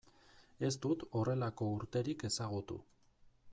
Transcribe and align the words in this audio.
Ez 0.69 0.71
dut 0.85 1.05
horrelako 1.19 1.69
urterik 1.75 2.27
ezagutu. 2.31 2.83